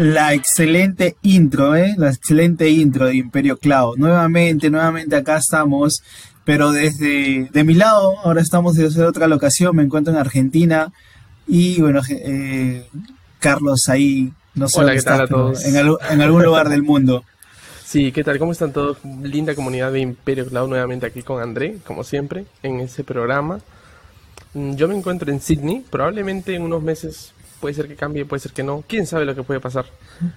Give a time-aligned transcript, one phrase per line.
[0.00, 1.94] La excelente intro, ¿eh?
[1.98, 3.98] La excelente intro de Imperio Cloud.
[3.98, 6.02] Nuevamente, nuevamente acá estamos,
[6.46, 10.90] pero desde de mi lado, ahora estamos desde otra locación, me encuentro en Argentina
[11.46, 12.88] y bueno, eh,
[13.40, 15.62] Carlos ahí, no sé Hola, ¿qué tal a todos?
[15.66, 17.22] En, en algún lugar del mundo.
[17.84, 18.38] Sí, ¿qué tal?
[18.38, 18.98] ¿Cómo están todos?
[19.04, 23.58] Linda comunidad de Imperio Cloud nuevamente aquí con André, como siempre, en ese programa.
[24.54, 28.40] Mm, yo me encuentro en Sydney, probablemente en unos meses puede ser que cambie, puede
[28.40, 29.86] ser que no, quién sabe lo que puede pasar.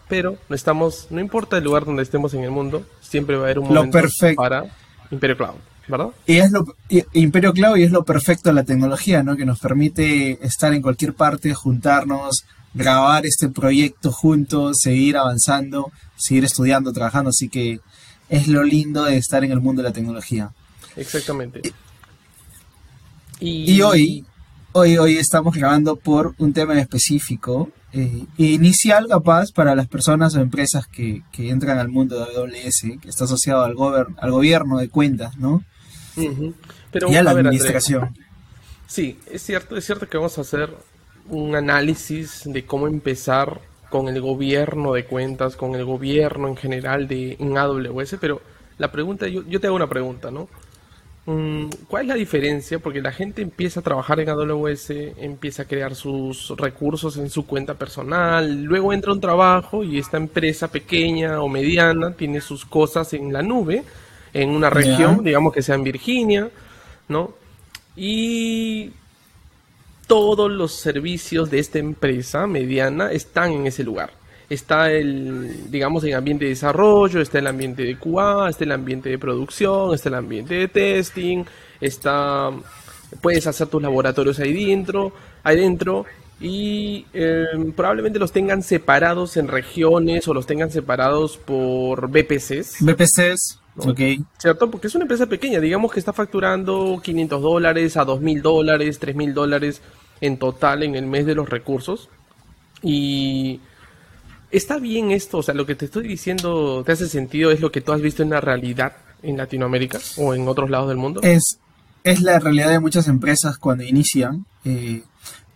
[0.10, 3.46] Pero no estamos, no importa el lugar donde estemos en el mundo, siempre va a
[3.46, 4.00] haber un momento
[4.36, 4.66] para
[5.10, 5.56] Imperio Cloud.
[5.88, 6.10] ¿verdad?
[6.26, 6.66] Y es lo,
[7.14, 9.36] Imperio Cloud y es lo perfecto de la tecnología, ¿no?
[9.36, 16.46] Que nos permite estar en cualquier parte, juntarnos, grabar este proyecto juntos, seguir avanzando, seguir
[16.46, 17.30] estudiando, trabajando.
[17.30, 17.80] Así que
[18.30, 20.52] es lo lindo de estar en el mundo de la tecnología.
[20.96, 21.62] Exactamente.
[23.40, 24.26] Y, hoy,
[24.74, 30.42] hoy, hoy estamos grabando por un tema específico, eh, inicial capaz para las personas o
[30.42, 33.76] empresas que, entran al mundo de AWS, que está asociado al,
[34.18, 35.64] al gobierno de cuentas, ¿no?
[36.92, 38.16] Pero, y a la administración.
[38.88, 40.70] sí, es cierto, es cierto que vamos a hacer
[41.30, 47.08] un análisis de cómo empezar con el gobierno de cuentas, con el gobierno en general
[47.08, 48.42] de en AWS, pero
[48.78, 50.50] la pregunta, yo, yo te hago una pregunta, ¿no?
[51.26, 52.80] Mm, ¿Cuál es la diferencia?
[52.80, 57.46] Porque la gente empieza a trabajar en AWS, empieza a crear sus recursos en su
[57.46, 62.66] cuenta personal, luego entra a un trabajo y esta empresa pequeña o mediana tiene sus
[62.66, 63.84] cosas en la nube,
[64.34, 66.50] en una región, digamos que sea en Virginia,
[67.08, 67.34] ¿no?
[67.96, 68.92] Y
[70.08, 74.23] todos los servicios de esta empresa mediana están en ese lugar.
[74.50, 79.10] Está el, digamos, el ambiente de desarrollo, está el ambiente de QA, está el ambiente
[79.10, 81.46] de producción, está el ambiente de testing,
[81.80, 82.52] está,
[83.22, 86.06] puedes hacer tus laboratorios ahí dentro, ahí dentro
[86.44, 92.78] y em, probablemente los tengan separados en regiones o los tengan separados por BPCs.
[92.82, 94.00] BPCs, ok.
[94.38, 94.70] ¿Cierto?
[94.70, 99.34] Porque es una empresa pequeña, digamos que está facturando 500 dólares a 2.000 dólares, 3.000
[99.34, 99.82] dólares
[100.20, 102.10] en total en el mes de los recursos.
[102.82, 103.62] Y
[104.54, 107.72] está bien esto, o sea, lo que te estoy diciendo te hace sentido, es lo
[107.72, 111.22] que tú has visto en la realidad en Latinoamérica o en otros lados del mundo.
[111.24, 111.60] Es,
[112.04, 114.46] es la realidad de muchas empresas cuando inician.
[114.64, 115.04] Eh,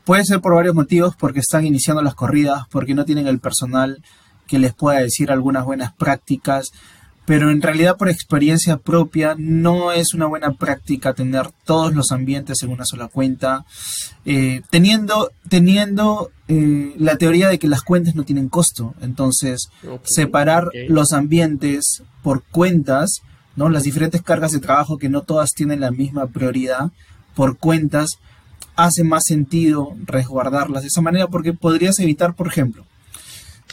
[0.03, 4.02] puede ser por varios motivos, porque están iniciando las corridas, porque no tienen el personal
[4.47, 6.72] que les pueda decir algunas buenas prácticas,
[7.28, 12.64] pero en realidad por experiencia propia no es una buena práctica tener todos los ambientes
[12.64, 13.66] en una sola cuenta,
[14.24, 19.68] eh, teniendo, teniendo eh, la teoría de que las cuentas no tienen costo, entonces
[20.04, 23.20] separar los ambientes por cuentas,
[23.58, 23.68] ¿no?
[23.68, 26.92] las diferentes cargas de trabajo que no todas tienen la misma prioridad
[27.36, 28.20] por cuentas,
[28.78, 32.86] hace más sentido resguardarlas de esa manera porque podrías evitar, por ejemplo,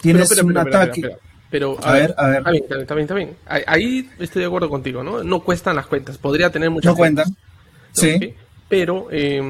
[0.03, 1.19] tienes un ataque...
[1.55, 2.39] Pero, a, ver, a ver.
[2.39, 3.37] Está bien, está bien, está bien.
[3.69, 5.23] Ahí estoy de acuerdo contigo, ¿no?
[5.23, 6.19] No cuestan las cuentas.
[6.19, 7.27] Podría tener muchas No cuentan.
[7.93, 8.35] Sí.
[8.69, 9.41] Pero eh,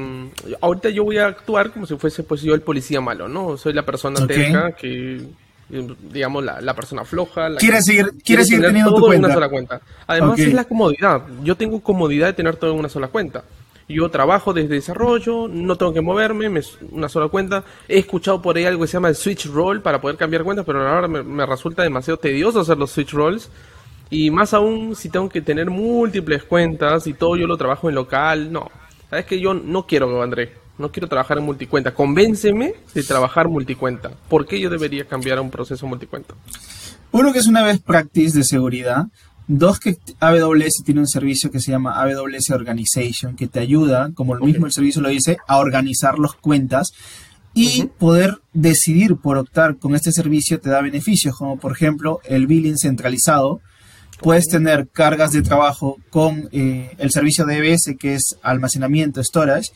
[0.61, 3.57] ahorita yo voy a actuar como si fuese pues yo el policía malo, ¿no?
[3.57, 4.53] Soy la persona okay.
[4.79, 5.15] que
[5.71, 7.49] em, digamos la, la, persona floja.
[7.49, 9.25] La ¿Quieres seguir, quiere seguir teniendo todo tu cuenta?
[9.25, 9.81] en una sola cuenta.
[10.05, 11.23] Además es la comodidad.
[11.41, 13.45] Yo tengo comodidad de tener todo en una sola cuenta.
[13.87, 17.63] Yo trabajo desde desarrollo, no tengo que moverme, me, una sola cuenta.
[17.87, 20.65] He escuchado por ahí algo que se llama el switch roll para poder cambiar cuentas,
[20.65, 23.49] pero ahora me, me resulta demasiado tedioso hacer los switch rolls.
[24.09, 27.95] Y más aún si tengo que tener múltiples cuentas y todo yo lo trabajo en
[27.95, 28.51] local.
[28.51, 28.69] No,
[29.09, 30.53] sabes que yo no quiero, André.
[30.77, 31.93] No quiero trabajar en multicuenta.
[31.93, 34.11] Convénceme de trabajar multicuenta.
[34.27, 36.33] ¿Por qué yo debería cambiar a un proceso multicuenta?
[37.11, 39.05] Uno que es una best practice de seguridad.
[39.47, 44.33] Dos, que AWS tiene un servicio que se llama AWS Organization, que te ayuda, como
[44.33, 46.91] el mismo el servicio lo dice, a organizar las cuentas
[47.53, 52.47] y poder decidir por optar con este servicio te da beneficios, como por ejemplo el
[52.47, 53.61] billing centralizado.
[54.19, 59.71] Puedes tener cargas de trabajo con eh, el servicio de EBS, que es almacenamiento, storage,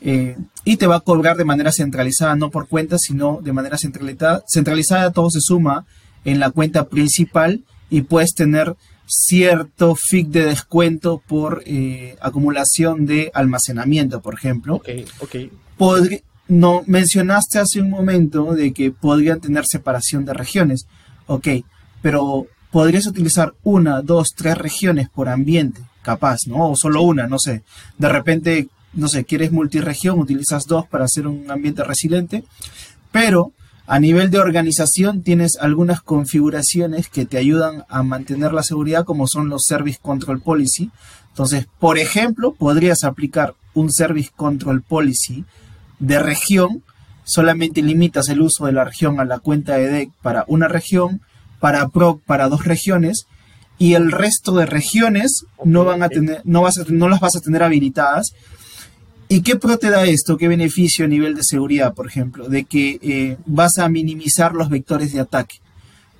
[0.00, 3.78] eh, y te va a cobrar de manera centralizada, no por cuentas, sino de manera
[3.78, 4.42] centralizada.
[4.46, 5.86] Centralizada todo se suma
[6.24, 8.74] en la cuenta principal y puedes tener
[9.06, 14.76] cierto FIC de descuento por eh, acumulación de almacenamiento, por ejemplo.
[14.76, 14.88] Ok,
[15.20, 16.22] ok.
[16.48, 20.86] no, mencionaste hace un momento de que podrían tener separación de regiones.
[21.26, 21.48] Ok,
[22.00, 26.70] pero podrías utilizar una, dos, tres regiones por ambiente, capaz, ¿no?
[26.70, 27.62] O solo una, no sé.
[27.98, 32.44] De repente, no sé, quieres multiregión, utilizas dos para hacer un ambiente resiliente,
[33.10, 33.52] pero
[33.86, 39.26] a nivel de organización tienes algunas configuraciones que te ayudan a mantener la seguridad como
[39.26, 40.90] son los Service Control Policy.
[41.28, 45.44] Entonces, por ejemplo, podrías aplicar un Service Control Policy
[45.98, 46.82] de región
[47.24, 51.20] solamente limitas el uso de la región a la cuenta de DEC para una región,
[51.60, 53.26] para PROC para dos regiones,
[53.78, 57.36] y el resto de regiones no van a tener, no vas a, no las vas
[57.36, 58.32] a tener habilitadas.
[59.32, 60.36] ¿Y qué pro te da esto?
[60.36, 62.50] ¿Qué beneficio a nivel de seguridad, por ejemplo?
[62.50, 65.56] De que eh, vas a minimizar los vectores de ataque.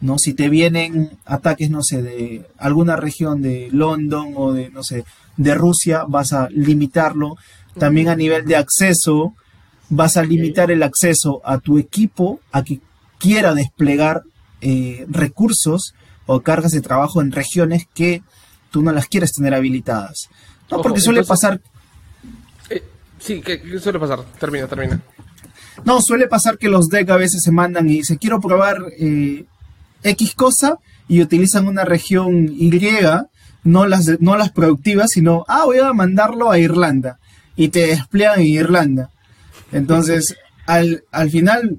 [0.00, 0.16] ¿no?
[0.16, 5.04] Si te vienen ataques, no sé, de alguna región de London o de, no sé,
[5.36, 7.36] de Rusia, vas a limitarlo.
[7.78, 9.34] También a nivel de acceso,
[9.90, 12.80] vas a limitar el acceso a tu equipo a que
[13.18, 14.22] quiera desplegar
[14.62, 15.92] eh, recursos
[16.24, 18.22] o cargas de trabajo en regiones que
[18.70, 20.30] tú no las quieres tener habilitadas.
[20.70, 21.60] No, porque suele pasar...
[23.22, 24.24] Sí, ¿qué, suele pasar?
[24.38, 25.00] Termina, termina.
[25.84, 29.44] No, suele pasar que los DEC a veces se mandan y dicen, quiero probar eh,
[30.02, 30.78] X cosa
[31.08, 32.70] y utilizan una región Y,
[33.64, 37.18] no las, no las productivas, sino, ah, voy a mandarlo a Irlanda
[37.54, 39.10] y te despliegan en Irlanda.
[39.70, 40.34] Entonces,
[40.66, 41.78] al, al final,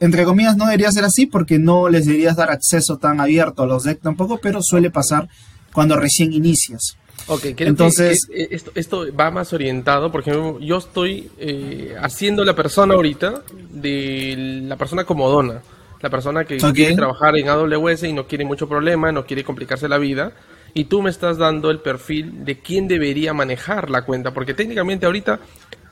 [0.00, 3.66] entre comillas, no debería ser así porque no les deberías dar acceso tan abierto a
[3.66, 5.28] los DEC tampoco, pero suele pasar
[5.72, 6.96] cuando recién inicias.
[7.28, 12.94] Ok, Entonces, esto, esto, va más orientado, por ejemplo, yo estoy eh, haciendo la persona
[12.94, 15.62] ahorita de la persona comodona
[16.02, 19.88] la persona que quiere trabajar en AWS y no quiere mucho problema, no quiere complicarse
[19.88, 20.32] la vida,
[20.74, 25.06] y tú me estás dando el perfil de quién debería manejar la cuenta, porque técnicamente
[25.06, 25.38] ahorita,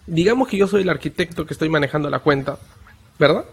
[0.06, 2.58] digamos que yo soy el arquitecto que estoy manejando la cuenta,
[3.18, 3.44] ¿verdad?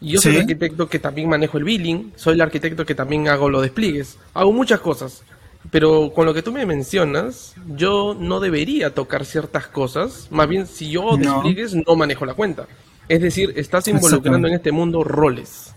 [0.00, 3.28] Y yo soy el arquitecto que también manejo el billing, soy el arquitecto que también
[3.28, 5.22] hago los despliegues, hago muchas cosas.
[5.70, 10.28] Pero con lo que tú me mencionas, yo no debería tocar ciertas cosas.
[10.30, 12.66] Más bien, si yo despliegues, no manejo la cuenta.
[13.08, 15.74] Es decir, estás involucrando en este mundo roles.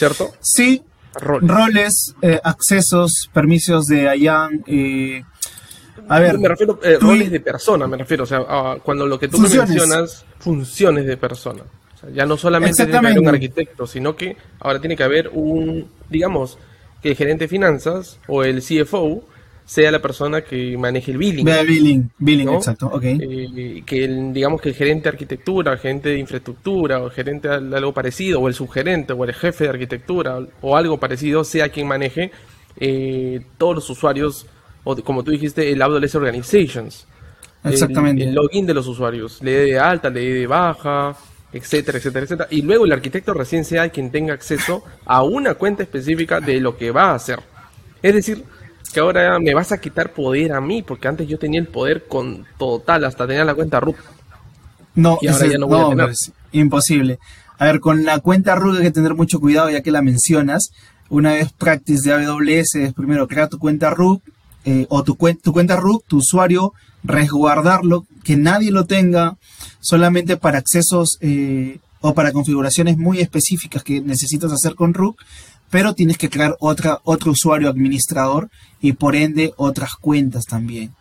[0.00, 0.32] ¿cierto?
[0.40, 0.82] Sí,
[1.14, 4.62] roles, eh, accesos, permisos de IAM.
[4.66, 5.22] Eh,
[6.08, 8.40] a ver, me refiero eh, roles de persona, me refiero, o sea,
[8.82, 11.62] cuando lo que tú mencionas, funciones de persona.
[12.14, 15.86] ya no solamente tiene que haber un arquitecto, sino que ahora tiene que haber un,
[16.08, 16.58] digamos,
[17.02, 19.24] que el gerente de finanzas o el CFO
[19.70, 21.46] sea la persona que maneje el billing.
[21.46, 23.04] billing, billing, exacto, ok.
[23.04, 27.12] Eh, que el, digamos que el gerente de arquitectura, el gerente de infraestructura, o el
[27.12, 31.44] gerente de algo parecido, o el subgerente, o el jefe de arquitectura, o algo parecido,
[31.44, 32.32] sea quien maneje
[32.80, 34.44] eh, todos los usuarios,
[34.82, 37.06] o como tú dijiste, el AWS Organizations.
[37.62, 38.24] Exactamente.
[38.24, 41.14] El, login de los usuarios, le dé de alta, le dé de baja,
[41.52, 42.48] etcétera, etcétera, etcétera.
[42.50, 46.76] Y luego el arquitecto recién sea quien tenga acceso a una cuenta específica de lo
[46.76, 47.40] que va a hacer.
[48.02, 48.44] Es decir,
[48.92, 52.06] que ahora me vas a quitar poder a mí, porque antes yo tenía el poder
[52.06, 53.96] con total, hasta tenía la cuenta root.
[54.94, 56.10] No, y ahora ya no voy a tener.
[56.10, 57.18] Es imposible.
[57.58, 60.70] A ver, con la cuenta root hay que tener mucho cuidado ya que la mencionas.
[61.08, 64.22] Una vez practice de AWS es primero crear tu cuenta root
[64.64, 69.36] eh, o tu, tu cuenta root, tu usuario, resguardarlo, que nadie lo tenga,
[69.80, 75.16] solamente para accesos eh, o para configuraciones muy específicas que necesitas hacer con root
[75.70, 78.50] pero tienes que crear otra, otro usuario administrador
[78.80, 80.94] y por ende otras cuentas también.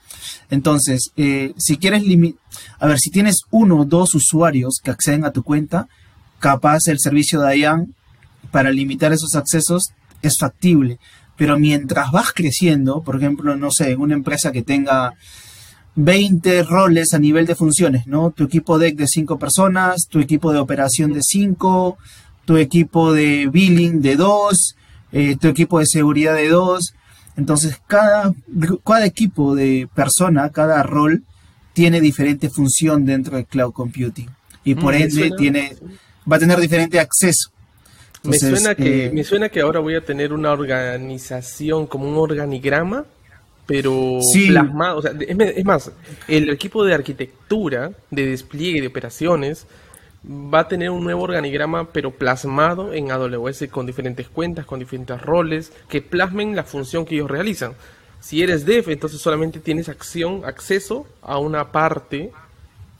[0.49, 2.03] Entonces, eh, si quieres
[2.79, 5.87] a ver, si tienes uno o dos usuarios que acceden a tu cuenta,
[6.39, 7.93] capaz el servicio de IAM
[8.51, 9.91] para limitar esos accesos
[10.21, 10.99] es factible.
[11.35, 15.13] Pero mientras vas creciendo, por ejemplo, no sé, una empresa que tenga
[15.95, 18.31] 20 roles a nivel de funciones, ¿no?
[18.31, 21.97] Tu equipo deck de 5 personas, tu equipo de operación de 5,
[22.45, 24.75] tu equipo de billing de dos,
[25.11, 26.93] eh, tu equipo de seguridad de dos.
[27.37, 28.33] Entonces, cada,
[28.85, 31.23] cada equipo de persona, cada rol,
[31.73, 34.29] tiene diferente función dentro de cloud computing.
[34.63, 35.75] Y por mm, ende tiene,
[36.29, 37.51] va a tener diferente acceso.
[38.23, 42.17] me, suena que, eh, me suena que ahora voy a tener una organización como un
[42.17, 43.05] organigrama,
[43.69, 44.97] pero plasmado.
[44.97, 45.91] O sea, es más,
[46.27, 49.67] el equipo de arquitectura, de despliegue de operaciones,
[50.25, 55.21] va a tener un nuevo organigrama pero plasmado en AWS con diferentes cuentas, con diferentes
[55.21, 57.73] roles que plasmen la función que ellos realizan.
[58.19, 62.31] Si eres dev, entonces solamente tienes acción, acceso a una parte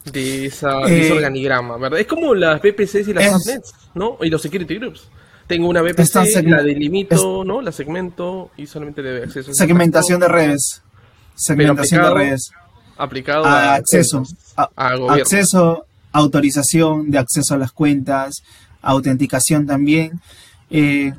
[0.05, 1.99] de, esa, ese eh, organigrama, ¿verdad?
[1.99, 4.19] Es como las VPCs y las subnets, ¿no?
[4.21, 5.09] Y los security groups.
[5.49, 7.59] Tengo una VPC, la delimito, ¿no?
[7.59, 9.51] La segmento y solamente debe acceso.
[9.51, 10.83] Segmentación de redes.
[11.33, 12.51] Segmentación de redes.
[12.95, 14.21] Aplicado a, acceso.
[14.55, 14.69] A,
[15.09, 18.43] acceso autorización de acceso a las cuentas,
[18.83, 20.21] autenticación también.
[20.69, 21.13] Eh,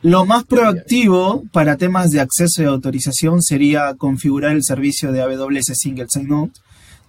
[0.00, 5.74] lo más proactivo para temas de acceso y autorización sería configurar el servicio de AWS
[5.74, 6.50] Single Sign-On,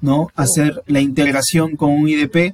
[0.02, 0.24] ¿no?
[0.24, 0.32] Oh.
[0.36, 2.54] Hacer la integración con un IDP.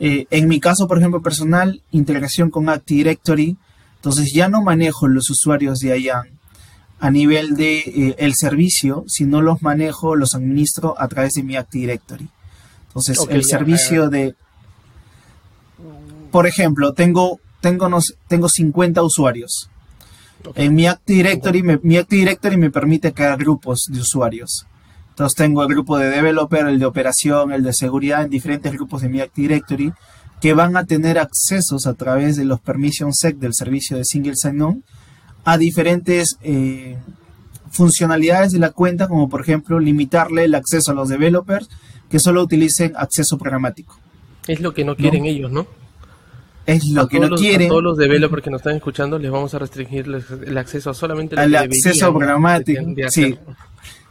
[0.00, 3.56] Eh, en mi caso, por ejemplo, personal, integración con Active Directory.
[3.96, 6.38] Entonces ya no manejo los usuarios de IAM
[7.00, 11.56] a nivel de eh, el servicio, sino los manejo, los administro a través de mi
[11.56, 12.28] Active Directory.
[12.88, 14.34] Entonces, el servicio de...
[16.30, 17.88] por ejemplo, tengo, tengo,
[18.26, 19.70] tengo 50 usuarios.
[20.54, 24.66] En mi Active Directory, me, mi Active Directory me permite crear grupos de usuarios.
[25.18, 29.02] Entonces tengo el grupo de developer, el de operación, el de seguridad en diferentes grupos
[29.02, 29.92] de mi Active Directory
[30.40, 34.36] que van a tener accesos a través de los permission sec del servicio de single
[34.36, 34.84] sign-on
[35.44, 36.98] a diferentes eh,
[37.68, 41.68] funcionalidades de la cuenta, como por ejemplo limitarle el acceso a los developers
[42.08, 43.98] que solo utilicen acceso programático.
[44.46, 45.66] Es lo que no quieren ellos, ¿no?
[46.64, 47.66] Es lo que no quieren.
[47.66, 50.06] A todos los developers que nos están escuchando les vamos a restringir
[50.46, 52.84] el acceso a solamente el acceso programático.
[53.08, 53.36] Sí,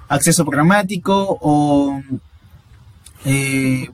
[0.08, 2.02] acceso programático o,
[3.26, 3.90] eh,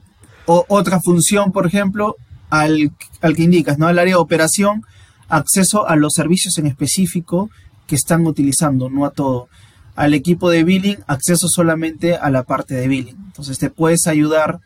[0.46, 2.16] o otra función, por ejemplo,
[2.50, 3.86] al, al que indicas, ¿no?
[3.86, 4.82] Al área de operación,
[5.28, 7.50] acceso a los servicios en específico
[7.86, 9.48] que están utilizando, no a todo.
[9.96, 13.16] Al equipo de billing, acceso solamente a la parte de billing.
[13.26, 14.60] Entonces te puedes ayudar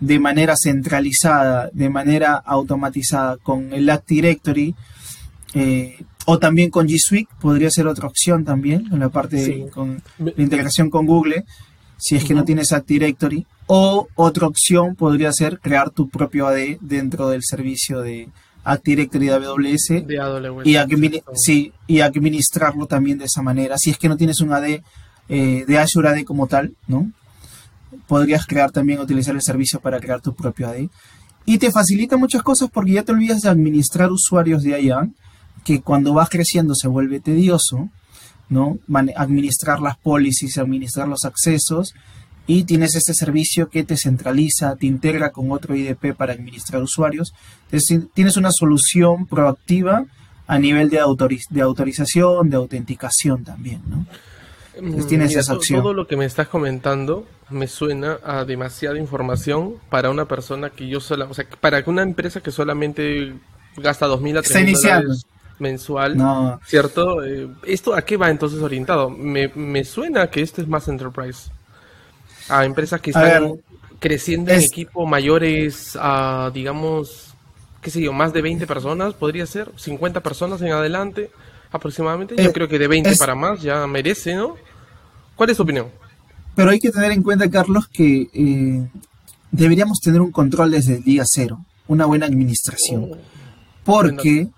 [0.00, 4.74] de manera centralizada, de manera automatizada con el Active Directory
[5.54, 9.68] eh, o también con G Suite, podría ser otra opción también, en la parte de
[9.70, 11.44] con la integración con Google,
[11.96, 13.46] si es que no tienes Active Directory.
[13.66, 18.28] O otra opción podría ser crear tu propio AD dentro del servicio de
[18.64, 19.90] Active Directory de AWS,
[20.64, 23.76] y, y administrarlo también de esa manera.
[23.78, 24.80] Si es que no tienes un AD
[25.28, 27.10] eh, de Azure AD como tal, ¿no?
[28.08, 30.88] Podrías crear también, utilizar el servicio para crear tu propio AD.
[31.46, 35.08] Y te facilita muchas cosas porque ya te olvidas de administrar usuarios de allá,
[35.64, 37.88] que cuando vas creciendo se vuelve tedioso,
[38.48, 38.78] ¿no?
[39.16, 41.94] Administrar las policies, administrar los accesos
[42.46, 47.32] y tienes este servicio que te centraliza, te integra con otro IDP para administrar usuarios.
[47.66, 50.04] Entonces, tienes una solución proactiva
[50.46, 50.98] a nivel de,
[51.50, 54.04] de autorización, de autenticación también, ¿no?
[54.74, 55.80] Entonces, tienes esa opción.
[55.82, 60.88] Todo lo que me estás comentando me suena a demasiada información para una persona que
[60.88, 63.34] yo sola, o sea, para una empresa que solamente
[63.76, 65.26] gasta 2.000 a 3.000 dólares
[65.60, 67.24] mensual, ¿cierto?
[67.24, 69.10] Eh, ¿Esto a qué va entonces orientado?
[69.10, 71.50] Me, me suena que esto es más enterprise
[72.48, 73.60] a empresas que están
[73.98, 77.34] creciendo en equipo mayores a, digamos,
[77.80, 81.30] qué sé yo, más de 20 personas, podría ser, 50 personas en adelante
[81.70, 82.34] aproximadamente.
[82.36, 84.56] Yo eh, creo que de 20 para más ya merece, ¿no?
[85.36, 85.88] ¿Cuál es tu opinión?
[86.54, 88.88] Pero hay que tener en cuenta, Carlos, que eh,
[89.50, 93.10] deberíamos tener un control desde el día cero, una buena administración.
[93.12, 93.16] Oh,
[93.84, 94.48] porque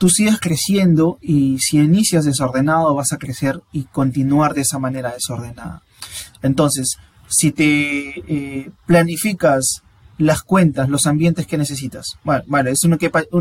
[0.00, 5.12] tú sigues creciendo y si inicias desordenado vas a crecer y continuar de esa manera
[5.12, 5.82] desordenada.
[6.40, 6.96] Entonces,
[7.28, 9.82] si te eh, planificas
[10.16, 12.16] las cuentas, los ambientes que necesitas.
[12.24, 12.96] Vale, es una,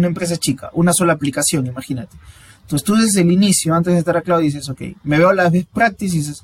[0.05, 2.17] empresa chica, una sola aplicación, imagínate.
[2.63, 5.69] Entonces tú desde el inicio, antes de estar a dices, ok, me veo las best
[5.69, 6.43] practices dices,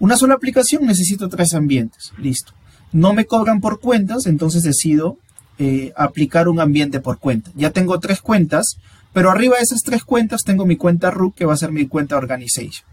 [0.00, 2.52] una sola aplicación necesito tres ambientes, listo.
[2.90, 5.18] No me cobran por cuentas, entonces decido
[5.58, 7.52] eh, aplicar un ambiente por cuenta.
[7.54, 8.76] Ya tengo tres cuentas,
[9.16, 11.86] pero arriba de esas tres cuentas tengo mi cuenta root que va a ser mi
[11.88, 12.84] cuenta organization.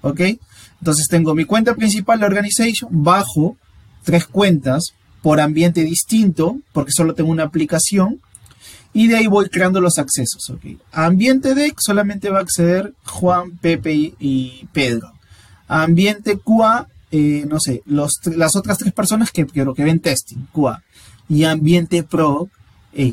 [0.00, 0.20] ¿Ok?
[0.80, 3.56] Entonces tengo mi cuenta principal de organization, bajo
[4.02, 8.20] tres cuentas por ambiente distinto, porque solo tengo una aplicación,
[8.92, 10.50] y de ahí voy creando los accesos.
[10.50, 10.80] ¿ok?
[10.90, 15.12] Ambiente deck solamente va a acceder Juan, Pepe y, Pedro.
[15.68, 20.48] Ambiente QA, eh, no sé, los, las otras tres personas que quiero que ven testing,
[20.52, 20.82] QA.
[21.28, 22.50] Y ambiente pro,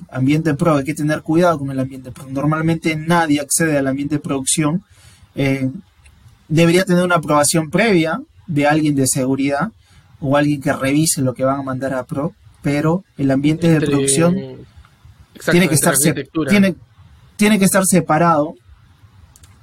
[0.09, 2.27] ambiente pro, hay que tener cuidado con el ambiente pro.
[2.29, 4.83] Normalmente nadie accede al ambiente de producción.
[5.35, 5.69] Eh,
[6.47, 9.71] debería tener una aprobación previa de alguien de seguridad
[10.19, 13.85] o alguien que revise lo que van a mandar a Pro, pero el ambiente de
[13.85, 14.35] producción
[15.51, 15.95] tiene que, estar
[16.49, 16.75] tiene,
[17.35, 18.55] tiene que estar separado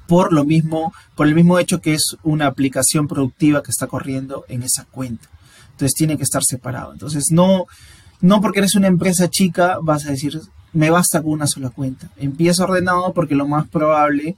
[0.06, 4.44] por lo mismo, por el mismo hecho que es una aplicación productiva que está corriendo
[4.48, 5.28] en esa cuenta.
[5.72, 6.92] Entonces tiene que estar separado.
[6.92, 7.66] Entonces no,
[8.24, 10.40] no porque eres una empresa chica vas a decir
[10.72, 12.08] me basta con una sola cuenta.
[12.16, 14.34] Empieza ordenado porque lo más probable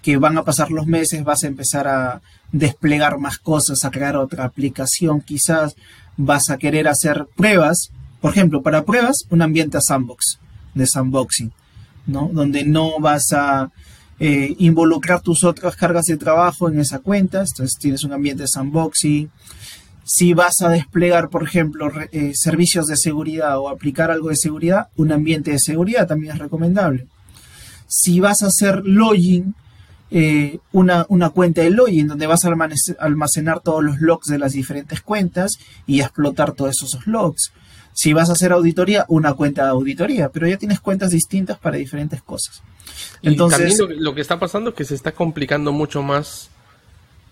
[0.00, 4.16] que van a pasar los meses, vas a empezar a desplegar más cosas, a crear
[4.16, 5.76] otra aplicación, quizás
[6.16, 7.90] vas a querer hacer pruebas,
[8.22, 10.38] por ejemplo, para pruebas, un ambiente sandbox,
[10.74, 11.52] de sandboxing,
[12.06, 12.30] ¿no?
[12.32, 13.70] Donde no vas a
[14.18, 18.48] eh, involucrar tus otras cargas de trabajo en esa cuenta, entonces tienes un ambiente de
[18.48, 19.30] sandboxing.
[20.08, 24.86] Si vas a desplegar, por ejemplo, eh, servicios de seguridad o aplicar algo de seguridad,
[24.94, 27.08] un ambiente de seguridad también es recomendable.
[27.88, 29.56] Si vas a hacer login
[30.12, 32.54] eh, una, cuenta de login donde vas a
[33.00, 37.52] almacenar todos los logs de las diferentes cuentas y explotar todos esos logs.
[37.92, 41.78] Si vas a hacer auditoría, una cuenta de auditoría, pero ya tienes cuentas distintas para
[41.78, 42.62] diferentes cosas.
[43.22, 46.50] Entonces, también lo, que está pasando es que se está complicando mucho más.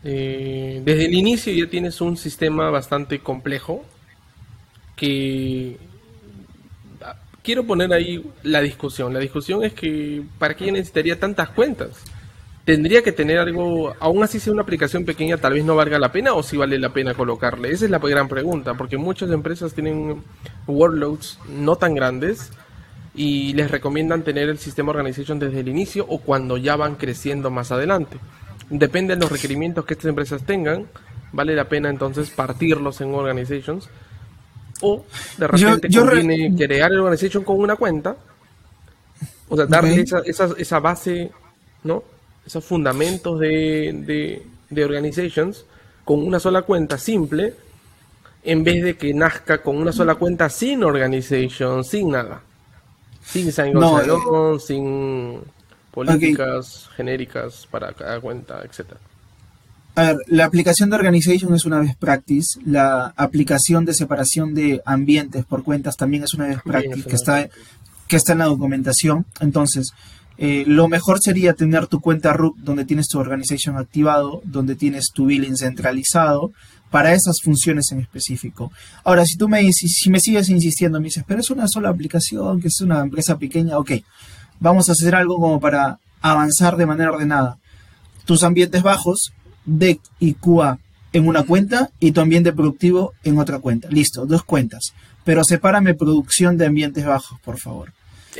[0.04, 3.84] Eh, desde el inicio ya tienes un sistema bastante complejo
[4.96, 5.78] que
[7.42, 9.12] quiero poner ahí la discusión.
[9.14, 12.04] La discusión es que ¿para qué necesitaría tantas cuentas?
[12.64, 16.12] tendría que tener algo, aún así sea una aplicación pequeña, tal vez no valga la
[16.12, 17.70] pena o si vale la pena colocarle.
[17.70, 20.23] Esa es la gran pregunta, porque muchas empresas tienen
[20.66, 22.50] workloads no tan grandes
[23.14, 27.50] y les recomiendan tener el sistema organization desde el inicio o cuando ya van creciendo
[27.50, 28.18] más adelante.
[28.71, 30.87] Depende de los requerimientos que estas empresas tengan,
[31.33, 33.88] vale la pena entonces partirlos en organizations
[34.80, 35.04] o
[35.37, 38.16] de repente yo, crear el organization con una cuenta,
[39.49, 41.30] o sea, darle esa, esa, esa base,
[41.85, 42.02] ¿no?
[42.47, 45.64] esos fundamentos de, de, organizations
[46.04, 47.54] con una sola cuenta simple,
[48.42, 52.42] en vez de que nazca con una sola cuenta sin organization, sin nada.
[53.25, 55.40] Sin sign no, sin
[55.94, 59.00] políticas genéricas para cada cuenta, etcétera.
[59.96, 62.58] A ver, la aplicación de organization es una best practice.
[62.66, 67.48] La aplicación de separación de ambientes por cuentas también es una best practice que está,
[68.08, 69.24] que está en la documentación.
[69.40, 69.92] Entonces,
[70.36, 75.12] eh, lo mejor sería tener tu cuenta root donde tienes tu organization activado, donde tienes
[75.14, 76.52] tu billing centralizado
[76.90, 78.72] para esas funciones en específico.
[79.04, 81.88] Ahora, si tú me dices, si me sigues insistiendo, me dices, pero es una sola
[81.88, 83.92] aplicación, que es una empresa pequeña, ok,
[84.64, 87.59] vamos a hacer algo como para avanzar de manera ordenada.
[88.25, 89.33] Tus ambientes bajos,
[89.64, 90.78] DEC y QA
[91.12, 93.88] en una cuenta y tu ambiente productivo en otra cuenta.
[93.88, 94.94] Listo, dos cuentas.
[95.23, 97.92] Pero sepárame producción de ambientes bajos, por favor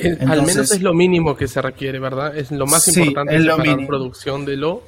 [0.03, 2.37] al menos es lo mínimo que se requiere, ¿verdad?
[2.37, 4.83] Es lo más importante es para la producción de lo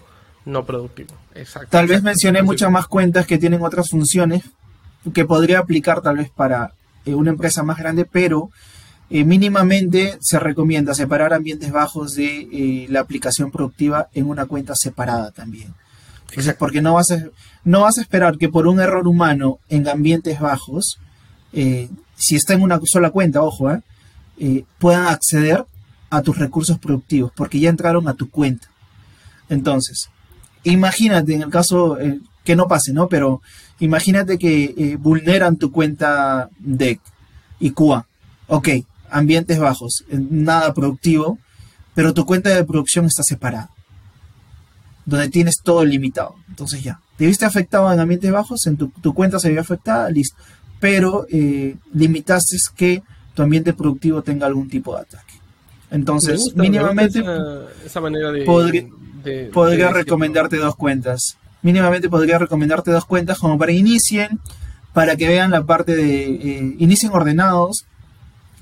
[0.44, 1.14] no productivo.
[1.34, 1.68] Exacto.
[1.70, 4.44] Tal vez mencioné muchas más cuentas que tienen otras funciones
[5.12, 6.72] que podría aplicar tal vez para
[7.04, 8.50] eh, una empresa más grande, pero
[9.10, 14.74] eh, mínimamente se recomienda separar ambientes bajos de eh, la aplicación productiva en una cuenta
[14.74, 15.74] separada también.
[16.58, 17.24] Porque no vas, a,
[17.64, 20.98] no vas a esperar que por un error humano en ambientes bajos,
[21.52, 23.80] si está en una sola cuenta, ojo, eh,
[24.38, 25.64] eh, puedan acceder
[26.10, 28.68] a tus recursos productivos, porque ya entraron a tu cuenta.
[29.48, 30.10] Entonces,
[30.62, 33.08] imagínate en el caso eh, que no pase, ¿no?
[33.08, 33.40] Pero
[33.80, 37.00] imagínate que eh, vulneran tu cuenta DEC
[37.60, 38.06] y QA.
[38.48, 38.68] Ok,
[39.10, 41.38] ambientes bajos, nada productivo,
[41.94, 43.70] pero tu cuenta de producción está separada,
[45.04, 46.36] donde tienes todo limitado.
[46.48, 50.36] Entonces ya, te viste afectado en ambientes bajos, en tu, cuenta se vio afectada, listo.
[50.78, 51.26] Pero
[51.92, 53.02] limitaste que
[53.34, 55.34] tu ambiente productivo tenga algún tipo de ataque.
[55.90, 57.22] Entonces, mínimamente
[57.84, 58.44] esa, manera de,
[59.52, 61.36] podría, recomendarte dos cuentas.
[61.62, 64.40] Mínimamente podría recomendarte dos cuentas como para inicien,
[64.92, 67.86] para que vean la parte de eh, inicien ordenados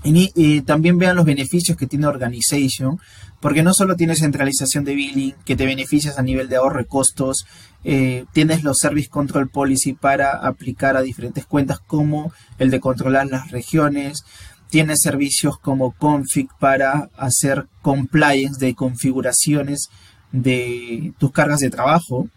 [0.05, 3.01] y también vean los beneficios que tiene Organization,
[3.41, 6.87] porque no solo tienes centralización de billing, que te beneficias a nivel de ahorro de
[6.87, 7.47] costos,
[7.85, 13.27] eh, tienes los Service Control Policy para aplicar a diferentes cuentas, como el de controlar
[13.27, 14.25] las regiones,
[14.71, 19.89] tiene servicios como config para hacer compliance de configuraciones
[20.33, 22.29] de tus cargas de trabajo,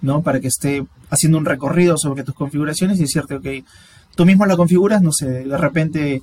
[0.00, 0.22] ¿no?
[0.22, 3.64] Para que esté haciendo un recorrido sobre tus configuraciones y cierto que
[4.14, 6.22] tú mismo la configuras, no sé, de repente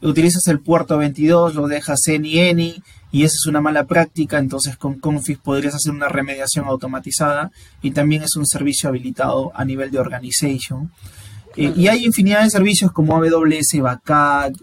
[0.00, 4.38] utilizas el puerto 22, lo dejas en y any y esa es una mala práctica,
[4.38, 7.50] entonces con config podrías hacer una remediación automatizada
[7.82, 10.92] y también es un servicio habilitado a nivel de organization.
[11.56, 14.56] Eh, y hay infinidad de servicios como AWS Backup,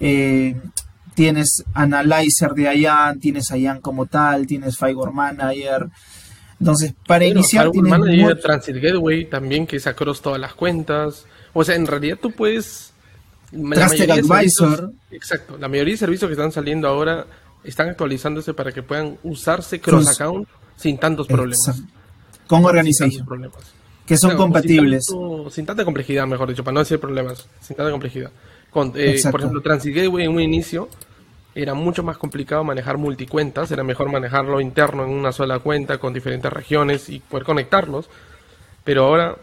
[0.00, 0.56] eh,
[1.14, 5.88] tienes Analyzer de IAN, tienes IAN como tal, tienes Firewall Manager.
[6.58, 11.26] Entonces, para iniciar tienes Manager, Transit Gateway también que es across todas las cuentas.
[11.52, 12.92] O sea, en realidad tú puedes
[13.50, 14.92] Trusted Advisor.
[15.10, 17.26] Exacto, la mayoría de servicios que están saliendo ahora
[17.64, 21.82] están actualizándose para que puedan usarse cross account sin tantos problemas.
[22.46, 23.26] Con organización.
[24.06, 25.04] Que son compatibles.
[25.50, 28.30] sin tanta complejidad, mejor dicho, para no decir problemas, sin tanta complejidad.
[28.94, 30.88] Eh, por ejemplo, Transit Gateway en un inicio
[31.54, 36.14] era mucho más complicado manejar multicuentas, era mejor manejarlo interno en una sola cuenta con
[36.14, 38.08] diferentes regiones y poder conectarlos,
[38.84, 39.36] pero ahora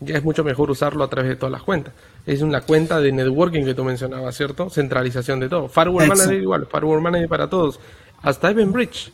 [0.00, 1.94] ya es mucho mejor usarlo a través de todas las cuentas.
[2.26, 4.70] Es una cuenta de networking que tú mencionabas, ¿cierto?
[4.70, 5.68] Centralización de todo.
[5.68, 7.78] Firewall Manager igual, Firewall Manager para todos.
[8.22, 9.12] Hasta Eventbridge.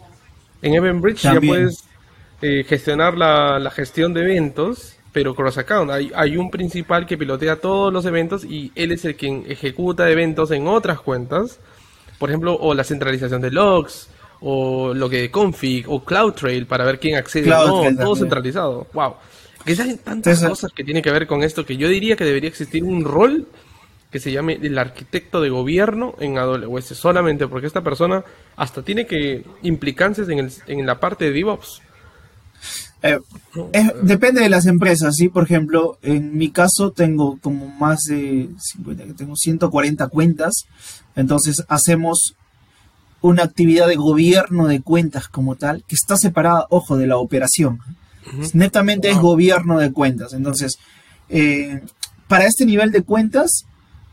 [0.62, 1.84] En Eventbridge ya puedes
[2.40, 5.90] eh, gestionar la, la gestión de eventos pero cross account.
[5.90, 10.10] Hay, hay, un principal que pilotea todos los eventos y él es el quien ejecuta
[10.10, 11.58] eventos en otras cuentas.
[12.18, 17.00] Por ejemplo, o la centralización de logs, o lo que config, o CloudTrail para ver
[17.00, 17.48] quién accede.
[17.48, 18.86] no, todo centralizado.
[18.92, 19.14] Wow.
[19.66, 22.48] Que hay tantas cosas que tienen que ver con esto que yo diría que debería
[22.48, 23.48] existir un rol
[24.10, 28.24] que se llame el arquitecto de gobierno en AWS solamente porque esta persona
[28.56, 31.82] hasta tiene que implicancias en, el, en la parte de DevOps
[33.02, 33.18] Eh,
[34.02, 35.28] depende de las empresas, ¿sí?
[35.28, 40.64] Por ejemplo, en mi caso tengo como más de 50, tengo 140 cuentas,
[41.14, 42.34] entonces hacemos
[43.20, 47.80] una actividad de gobierno de cuentas como tal, que está separada, ojo, de la operación.
[48.52, 50.32] Netamente es gobierno de cuentas.
[50.32, 50.78] Entonces,
[51.28, 51.80] eh,
[52.28, 53.66] para este nivel de cuentas,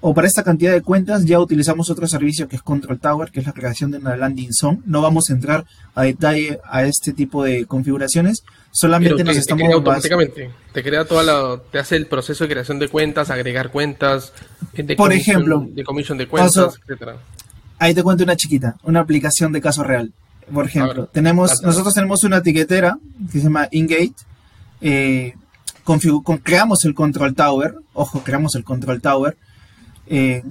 [0.05, 3.39] o para esta cantidad de cuentas, ya utilizamos otro servicio que es Control Tower, que
[3.39, 4.81] es la creación de una landing zone.
[4.85, 5.63] No vamos a entrar
[5.95, 9.65] a detalle a este tipo de configuraciones, solamente nos estamos...
[9.65, 11.61] Te automáticamente, te crea toda la...
[11.71, 14.33] te hace el proceso de creación de cuentas, agregar cuentas,
[14.73, 17.15] de Por ejemplo, de comisión de cuentas, etcétera.
[17.79, 20.11] Ahí te cuento una chiquita, una aplicación de caso real.
[20.51, 22.97] Por ejemplo, tenemos, nosotros tenemos una etiquetera
[23.31, 24.13] que se llama Ingate.
[24.81, 25.35] Eh,
[26.43, 29.37] creamos el control tower, ojo, creamos el control tower.
[30.07, 30.43] Eh,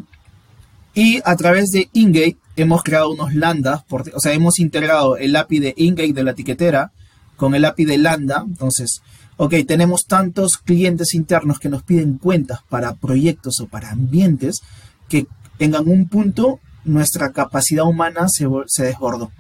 [0.95, 5.59] y a través de Ingate hemos creado unos lambdas, o sea, hemos integrado el API
[5.59, 6.93] de Ingate de la etiquetera
[7.37, 8.45] con el API de Lambda.
[8.47, 9.03] Entonces,
[9.37, 14.63] ok, tenemos tantos clientes internos que nos piden cuentas para proyectos o para ambientes
[15.09, 15.27] que
[15.59, 18.47] tengan un punto nuestra capacidad humana se,
[18.85, 19.31] desbordó.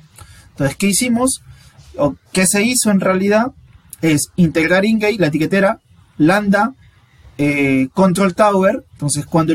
[0.53, 1.43] Entonces, ¿qué hicimos?
[1.97, 3.53] O qué se hizo en realidad
[4.01, 5.81] es integrar Ingate, la etiquetera,
[6.19, 6.75] Lambda,
[7.39, 8.85] eh, Control Tower.
[8.93, 9.55] Entonces, cuando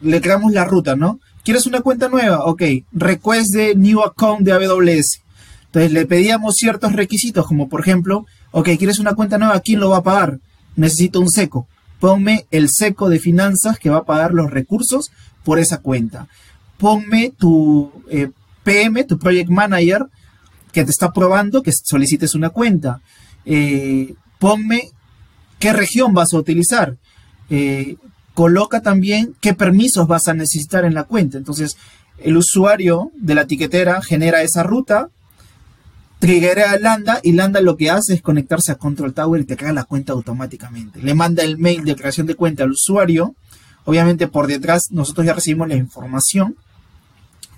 [0.00, 1.20] le creamos la ruta, ¿no?
[1.44, 2.44] ¿Quieres una cuenta nueva?
[2.46, 5.20] Ok, request de new account de AWS.
[5.66, 9.60] Entonces, le pedíamos ciertos requisitos, como por ejemplo, ok, ¿quieres una cuenta nueva?
[9.60, 10.38] ¿Quién lo va a pagar?
[10.76, 11.66] Necesito un seco.
[12.00, 15.10] Ponme el seco de finanzas que va a pagar los recursos
[15.44, 16.28] por esa cuenta
[16.78, 18.30] ponme tu eh,
[18.62, 20.06] PM, tu Project Manager,
[20.74, 23.00] que te está probando que solicites una cuenta.
[23.46, 24.90] Eh, ponme
[25.60, 26.96] qué región vas a utilizar.
[27.48, 27.96] Eh,
[28.34, 31.38] coloca también qué permisos vas a necesitar en la cuenta.
[31.38, 31.76] Entonces,
[32.18, 35.10] el usuario de la etiquetera genera esa ruta,
[36.18, 39.56] triggera a Landa y Landa lo que hace es conectarse a Control Tower y te
[39.56, 41.00] crea la cuenta automáticamente.
[41.00, 43.36] Le manda el mail de creación de cuenta al usuario.
[43.84, 46.56] Obviamente por detrás nosotros ya recibimos la información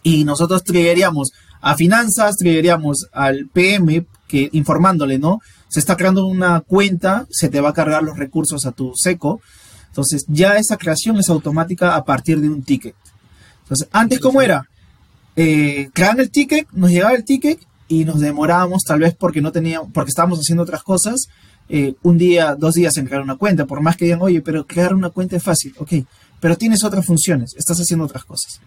[0.02, 5.40] y nosotros triggeríamos a finanzas, triggeríamos al PM, que informándole, ¿no?
[5.68, 9.40] Se está creando una cuenta, se te va a cargar los recursos a tu seco.
[9.88, 12.94] Entonces, ya esa creación es automática a partir de un ticket.
[13.62, 14.68] Entonces, antes, ¿cómo era?
[15.36, 19.90] Eh, el ticket, nos llegaba el ticket y nos demorábamos, tal vez porque no teníamos,
[19.92, 21.28] porque estábamos haciendo otras cosas,
[21.68, 23.66] eh, un día, dos días en crear una cuenta.
[23.66, 25.74] Por más que digan, oye, pero crear una cuenta es fácil.
[25.78, 25.92] Ok,
[26.40, 28.60] pero tienes otras funciones, estás haciendo otras cosas.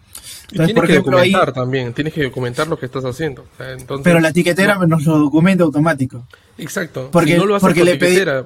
[0.48, 3.46] tienes que documentar también, tienes que documentar lo que estás haciendo.
[4.02, 6.26] pero la etiquetera nos lo documenta automático.
[6.58, 7.10] Exacto.
[7.12, 8.44] Porque, porque le,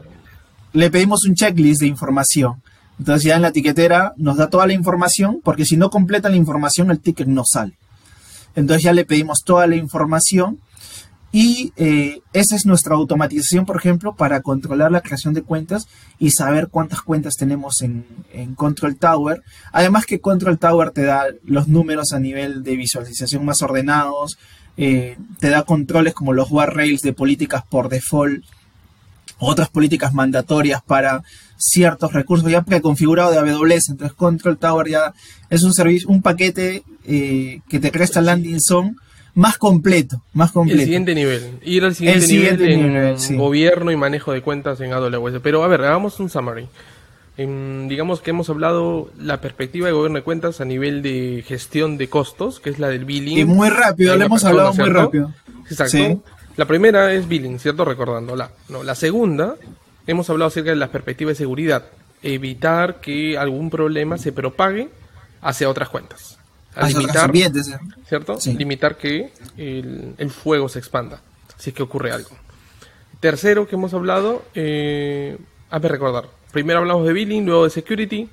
[0.72, 2.62] le pedimos un checklist de información.
[2.98, 6.36] Entonces ya en la etiquetera nos da toda la información, porque si no completa la
[6.36, 7.72] información el ticket no sale.
[8.54, 10.58] Entonces ya le pedimos toda la información
[11.34, 15.88] y eh, esa es nuestra automatización, por ejemplo, para controlar la creación de cuentas
[16.20, 18.04] y saber cuántas cuentas tenemos en,
[18.54, 19.42] Control Tower.
[19.72, 24.38] Además que Control Tower te da los números a nivel de visualización más ordenados,
[24.76, 28.44] eh, te da controles como los rails de políticas por default,
[29.38, 31.24] otras políticas mandatorias para
[31.56, 33.88] ciertos recursos ya preconfigurado de AWS.
[33.88, 35.12] Entonces Control Tower ya
[35.50, 38.94] es un servicio, un paquete eh, que te crea esta landing zone
[39.34, 40.80] más completo, más completo.
[40.80, 45.40] El siguiente nivel, ir al siguiente, nivel en gobierno y manejo de cuentas en AWS.
[45.42, 46.68] Pero a ver, hagamos un summary.
[47.36, 52.08] digamos que hemos hablado la perspectiva de gobierno de cuentas a nivel de gestión de
[52.08, 53.38] costos, que es la del billing.
[53.38, 55.32] Y muy rápido, le hemos hablado muy rápido.
[55.68, 56.22] Exacto.
[56.56, 57.84] La primera es billing, ¿cierto?
[57.84, 58.52] Recordándola.
[58.68, 59.56] No, la segunda,
[60.06, 61.86] hemos hablado acerca de la perspectiva de seguridad.
[62.22, 64.88] Evitar que algún problema se propague
[65.42, 66.33] hacia otras cuentas
[66.82, 67.32] limitar,
[68.08, 68.38] ¿cierto?
[68.56, 71.20] Limitar que el, fuego se expanda,
[71.56, 72.30] si es que ocurre algo.
[73.20, 75.38] Tercero que hemos hablado, eh,
[75.70, 76.28] ver, recordar.
[76.52, 78.28] Primero hablamos de billing, luego de security,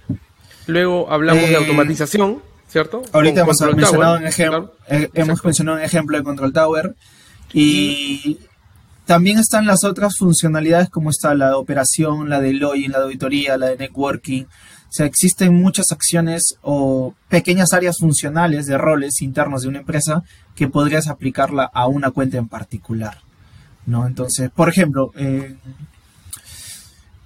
[0.67, 3.01] luego hablamos de eh, automatización, ¿cierto?
[3.12, 6.95] Ahorita hemos mencionado, un ejemplo, eh, hemos mencionado un ejemplo de Control Tower
[7.54, 8.39] y
[9.06, 13.06] también están las otras funcionalidades como está la de operación, la de login, la de
[13.06, 14.45] auditoría, la de networking,
[14.91, 20.21] o sea, existen muchas acciones o pequeñas áreas funcionales de roles internos de una empresa
[20.54, 23.19] que podrías aplicarla a una cuenta en particular.
[23.86, 24.06] ¿no?
[24.06, 25.56] Entonces, por ejemplo, eh,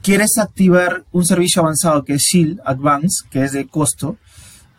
[0.04, 4.18] quieres activar un servicio avanzado que es Shield Advance, que es de costo,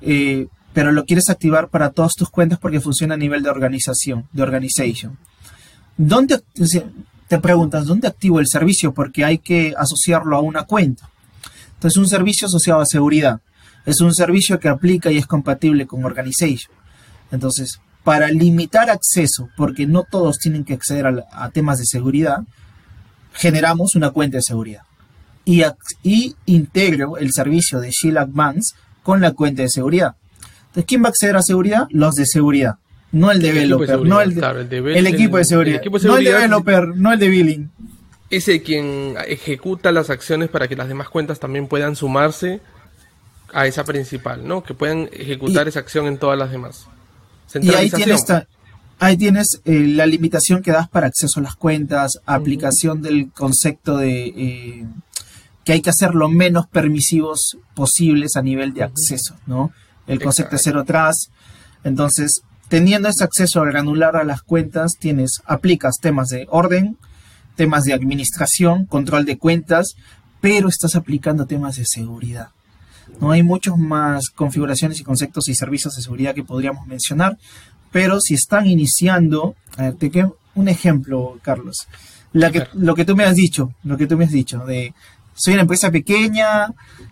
[0.01, 4.29] eh, pero lo quieres activar para todas tus cuentas porque funciona a nivel de organización,
[4.33, 5.19] de organization.
[5.97, 6.41] ¿Dónde,
[7.27, 8.95] te preguntas, ¿dónde activo el servicio?
[8.95, 11.11] Porque hay que asociarlo a una cuenta.
[11.77, 13.41] Entonces, un servicio asociado a seguridad
[13.85, 16.75] es un servicio que aplica y es compatible con Organization.
[17.31, 22.39] Entonces, para limitar acceso, porque no todos tienen que acceder a, temas de seguridad,
[23.33, 24.83] generamos una cuenta de seguridad.
[25.45, 25.63] Y,
[26.03, 30.17] y integro el servicio de Shield Advance con la cuenta de seguridad.
[30.69, 31.87] Entonces, ¿quién va a acceder a seguridad?
[31.91, 32.77] Los de seguridad.
[33.13, 35.81] No el developer, no el, el, equipo de seguridad.
[36.03, 37.71] No el developer, no el de billing.
[38.31, 42.61] Es el quien ejecuta las acciones para que las demás cuentas también puedan sumarse
[43.53, 44.63] a esa principal, ¿no?
[44.63, 46.89] Que puedan ejecutar esa acción en todas las demás.
[47.61, 48.25] Y ahí tienes,
[48.99, 53.97] ahí tienes eh, la limitación que das para acceso a las cuentas, aplicación del concepto
[53.99, 54.87] de eh,
[55.65, 59.73] que hay que hacer lo menos permisivos posibles a nivel de acceso, ¿no?
[60.07, 61.31] El concepto de cero atrás.
[61.83, 66.97] Entonces, teniendo ese acceso granular a las cuentas, tienes, aplicas temas de orden,
[67.57, 69.97] temas de administración, control de cuentas,
[70.41, 72.51] pero estás aplicando temas de seguridad.
[73.21, 77.39] No hay muchas más configuraciones y conceptos y servicios de seguridad que podríamos mencionar,
[77.91, 80.11] pero si están iniciando, a ver, te
[80.55, 81.87] un ejemplo, Carlos.
[82.33, 84.93] La que, lo que tú me has dicho, lo que tú me has dicho, de
[85.35, 86.69] soy una empresa pequeña,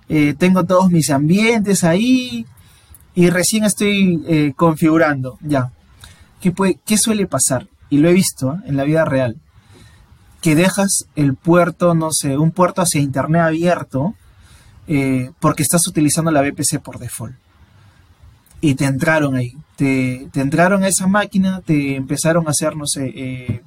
[0.09, 2.47] eh, tengo todos mis ambientes ahí
[3.15, 5.71] y recién estoy eh, configurando, ya.
[6.41, 7.69] ¿Qué, puede, ¿Qué suele pasar?
[7.91, 8.59] Y lo he visto ¿eh?
[8.67, 9.37] en la vida real.
[10.45, 14.15] Que dejas el puerto, no sé, un puerto hacia internet abierto
[14.87, 17.35] eh, porque estás utilizando la VPC por default.
[18.61, 23.11] Y te entraron ahí, te, entraron a esa máquina, te empezaron a hacer, no sé,
[23.17, 23.63] eh,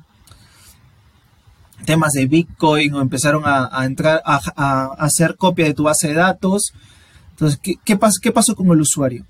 [1.86, 6.74] temas de Bitcoin o empezaron a, entrar a, hacer copia de tu base de datos.
[7.32, 9.26] Entonces, ¿qué, qué, ¿qué pasó con el usuario?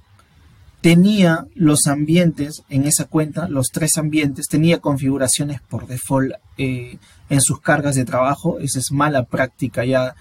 [0.87, 6.97] Tenía los ambientes en esa cuenta, los tres ambientes, tenía configuraciones por default eh,
[7.29, 8.57] en sus cargas de trabajo.
[8.59, 10.15] Esa es mala práctica ya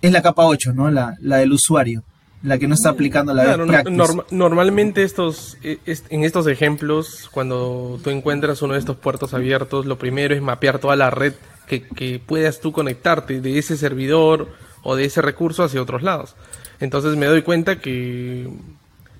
[0.00, 0.90] es la capa 8, ¿no?
[0.90, 2.04] La, del usuario,
[2.42, 8.08] la que no está aplicando la claro, normalmente estos, e, en estos ejemplos, cuando tú
[8.08, 11.34] encuentras uno de estos puertos abiertos, lo primero es mapear toda la red
[11.66, 14.48] que, que puedas tú conectarte de ese servidor
[14.82, 16.34] o de ese recurso hacia otros lados.
[16.80, 18.48] Entonces me doy cuenta que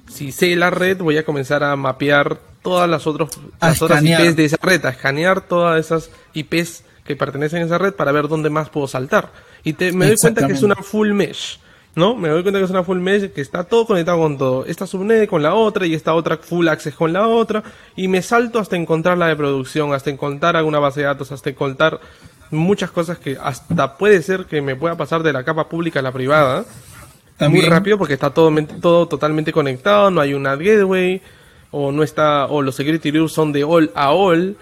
[0.09, 4.37] si sé la red, voy a comenzar a mapear todas las, otros, las otras IPs
[4.37, 8.29] de esa red, a escanear todas esas IPs que pertenecen a esa red para ver
[8.29, 9.33] dónde más puedo saltar.
[9.64, 11.59] Y te, me doy cuenta que es una full mesh,
[11.94, 12.14] ¿no?
[12.14, 14.66] Me doy cuenta que es una full mesh que está todo conectado con todo.
[14.66, 17.62] Esta subnet con la otra y esta otra full access con la otra.
[17.97, 21.51] Y me salto hasta encontrar la de producción, hasta encontrar alguna base de datos, hasta
[21.51, 22.01] encontrar
[22.51, 26.03] muchas cosas que hasta puede ser que me pueda pasar de la capa pública a
[26.03, 26.64] la privada.
[27.40, 31.22] Muy rápido porque está todo, todo totalmente conectado, no hay una gateway,
[31.70, 34.57] o no está, o los security rules son de all a all,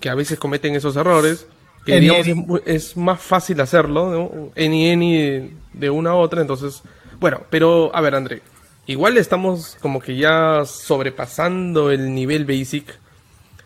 [0.00, 1.46] que a veces cometen esos errores
[1.84, 2.26] que digamos
[2.66, 4.50] es, más fácil hacerlo, ¿no?
[4.56, 6.82] Any, any de una a otra, entonces,
[7.18, 8.42] bueno, pero a ver, André,
[8.86, 12.98] igual estamos como que ya sobrepasando el nivel basic.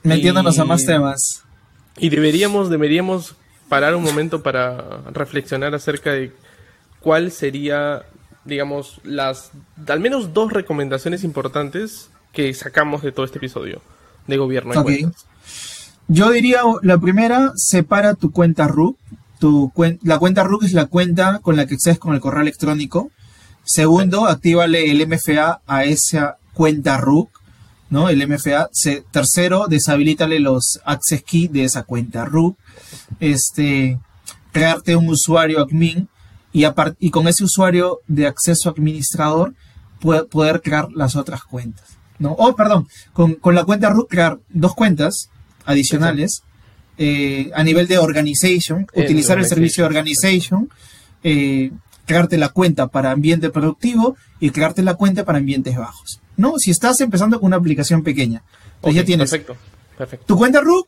[0.03, 1.42] Metiéndonos a más temas.
[1.96, 3.37] Y deberíamos, deberíamos
[3.68, 6.33] parar un momento para reflexionar acerca de
[7.00, 8.05] cuál sería,
[8.45, 9.53] digamos, las,
[9.87, 13.81] al menos dos recomendaciones importantes que sacamos de todo este episodio
[14.27, 15.07] de gobierno y
[16.07, 18.99] yo diría, la primera, separa tu cuenta RUC.
[19.39, 23.11] Tu la cuenta RUC es la cuenta con la que accedes con el correo electrónico.
[23.65, 27.31] Segundo, actívale el MFA a esa cuenta RUC,
[27.89, 28.11] ¿no?
[28.11, 28.69] El MFA.
[29.11, 32.59] tercero, deshabilítale los access key de esa cuenta RUC.
[33.21, 33.99] Este,
[34.53, 36.09] crearte un usuario admin
[36.55, 36.64] y,
[37.01, 39.53] y con ese usuario de acceso administrador
[40.31, 41.99] poder crear las otras cuentas.
[42.19, 42.33] ¿no?
[42.38, 45.31] Oh, perdón, con, con la cuenta RUC crear dos cuentas
[45.64, 46.43] adicionales
[46.97, 50.71] eh, a nivel de organization, utilizar el servicio de organization,
[51.25, 51.73] eh,
[52.07, 56.21] crearte la cuenta para ambiente productivo y crearte la cuenta para ambientes bajos.
[56.37, 56.59] ¿No?
[56.59, 58.43] Si estás empezando con una aplicación pequeña,
[58.81, 59.57] pues ya tienes perfecto,
[59.99, 60.27] perfecto.
[60.27, 60.87] tu cuenta root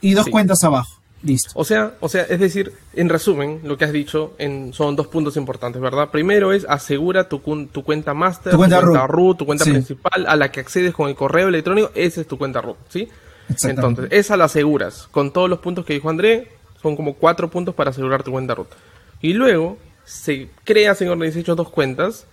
[0.00, 1.00] y dos cuentas abajo.
[1.24, 1.50] Listo.
[1.54, 5.06] O sea, o sea, es decir, en resumen, lo que has dicho en, son dos
[5.06, 6.10] puntos importantes, ¿verdad?
[6.10, 7.38] Primero es asegura tu,
[7.72, 9.38] tu cuenta master, tu cuenta, root.
[9.38, 12.60] tu cuenta principal a la que accedes con el correo electrónico, esa es tu cuenta
[12.60, 13.08] root, ¿sí?
[13.62, 15.08] Entonces, esa la aseguras.
[15.10, 18.54] Con todos los puntos que dijo André, son como cuatro puntos para asegurar tu cuenta
[18.54, 18.68] root.
[19.22, 22.26] Y luego se creas en Organization dos cuentas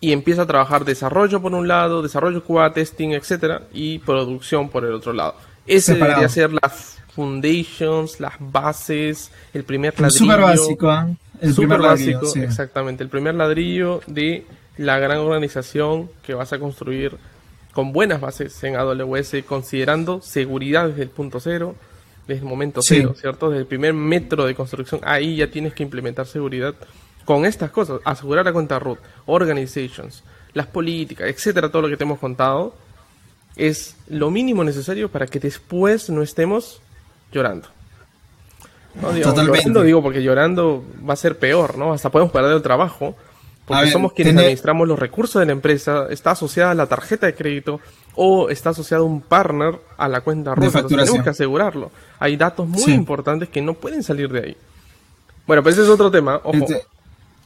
[0.00, 4.84] y empieza a trabajar desarrollo por un lado, desarrollo QA, testing, etcétera, y producción por
[4.86, 5.34] el otro lado.
[5.66, 10.18] Ese debería ser las foundations, las bases, el primer ladrillo.
[10.18, 11.16] Súper básico, ¿eh?
[11.40, 13.02] El super básico, exactamente.
[13.02, 14.46] El primer ladrillo de
[14.76, 17.16] la gran organización que vas a construir
[17.72, 21.74] con buenas bases en AWS, considerando seguridad desde el punto cero,
[22.26, 23.50] desde el momento cero, ¿cierto?
[23.50, 26.74] Desde el primer metro de construcción, ahí ya tienes que implementar seguridad
[27.24, 30.22] con estas cosas, asegurar la cuenta root, organizations,
[30.54, 32.74] las políticas, etcétera, todo lo que te hemos contado,
[33.56, 36.80] es lo mínimo necesario para que después no estemos
[37.32, 37.68] llorando.
[39.00, 41.92] No, Llorando digo porque llorando va a ser peor, ¿no?
[41.92, 43.16] Hasta podemos perder el trabajo.
[43.64, 47.80] Porque somos quienes administramos los recursos de la empresa, está asociada la tarjeta de crédito
[48.16, 50.84] o está asociado un partner a la cuenta roja.
[50.86, 51.90] tenemos que asegurarlo.
[52.18, 54.56] Hay datos muy importantes que no pueden salir de ahí.
[55.46, 56.36] Bueno, pues ese es otro tema.
[56.42, 56.52] Ojo.
[56.52, 56.82] Este-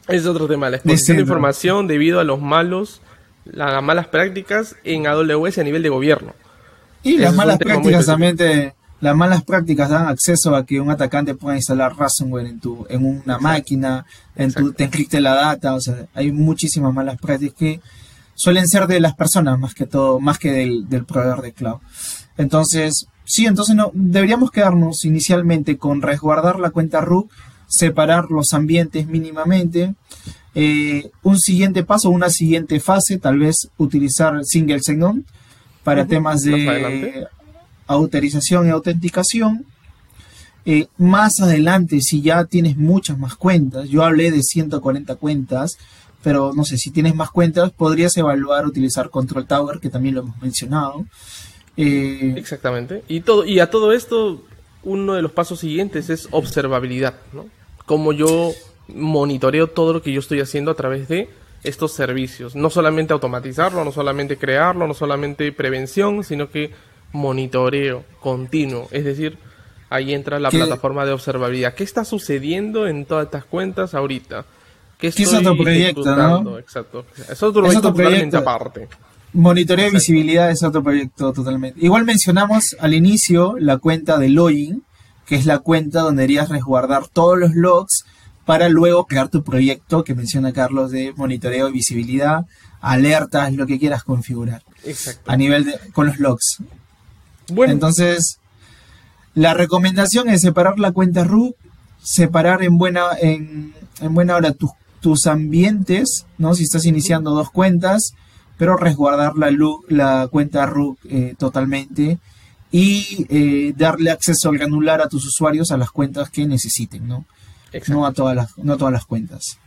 [0.07, 0.69] ese es otro tema.
[0.69, 3.01] La exposición de información debido a los malos,
[3.51, 6.33] las malas prácticas en AWS a nivel de gobierno.
[7.03, 8.37] Y las malas prácticas también
[8.99, 13.05] las malas prácticas dan acceso a que un atacante pueda instalar ransomware en tu en
[13.05, 14.05] una máquina,
[14.35, 17.81] en tu, te encripte la data, o sea, hay muchísimas malas prácticas que
[18.33, 21.77] suelen ser de las personas más que todo, más que del, del proveedor de cloud.
[22.37, 27.29] Entonces, sí, entonces no, deberíamos quedarnos inicialmente con resguardar la cuenta root,
[27.67, 29.93] separar los ambientes mínimamente.
[30.59, 35.23] Eh, un siguiente paso, una siguiente fase, tal vez utilizar single sign-on
[35.83, 37.27] para temas de
[37.85, 39.67] autorización y autenticación.
[40.65, 45.77] Eh, más adelante, si ya tienes muchas más cuentas, yo hablé de 140 cuentas,
[46.23, 50.21] pero no sé, si tienes más cuentas, podrías evaluar utilizar Control Tower, que también lo
[50.21, 51.05] hemos mencionado.
[51.77, 53.03] Eh, Exactamente.
[53.07, 54.43] Y, todo, y a todo esto,
[54.83, 57.45] uno de los pasos siguientes es observabilidad, ¿no?
[57.85, 58.53] Como yo
[58.87, 61.29] monitoreo todo lo que yo estoy haciendo a través de
[61.63, 62.55] estos servicios.
[62.55, 66.71] No solamente automatizarlo, no solamente crearlo, no solamente prevención, sino que
[67.11, 68.87] monitoreo continuo.
[68.91, 69.37] Es decir,
[69.89, 71.73] ahí entra la plataforma de observabilidad.
[71.73, 74.45] ¿Qué está sucediendo en todas estas cuentas ahorita?
[74.97, 77.05] ¿Qué, es otro proyecto, Exacto.
[77.29, 78.87] Es otro, es proyecto aparte.
[79.33, 81.79] Monitoreo y visibilidad es otro proyecto totalmente.
[81.83, 84.83] Igual mencionamos al inicio la cuenta de login,
[85.27, 88.05] que es la cuenta donde deberías resguardar todos los logs
[88.47, 92.45] para luego crear tu proyecto que menciona Carlos de monitoreo y visibilidad,
[92.79, 94.63] alertas, lo que quieras configurar.
[94.85, 95.29] Exacto.
[95.29, 96.59] A nivel de con los logs.
[97.49, 97.73] Bueno.
[97.73, 98.39] Entonces,
[99.35, 101.55] la recomendación es separar la cuenta root,
[102.01, 106.55] separar en buena en, en buena hora tus tus ambientes, ¿no?
[106.55, 108.13] Si estás iniciando dos cuentas,
[108.57, 109.51] pero resguardar la,
[109.89, 112.17] la cuenta root eh, totalmente
[112.71, 117.25] y eh, darle acceso granular a tus usuarios a las cuentas que necesiten, ¿no?
[117.87, 119.57] No a todas las, no todas las cuentas.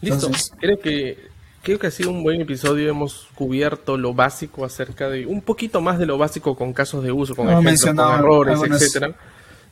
[0.00, 0.30] Listo.
[0.60, 1.28] creo que
[1.62, 2.88] creo que ha sido un buen episodio.
[2.88, 7.12] Hemos cubierto lo básico acerca de un poquito más de lo básico con casos de
[7.12, 9.14] uso, con ejemplos, con errores, etcétera.